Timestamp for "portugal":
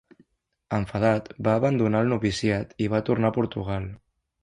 3.41-3.91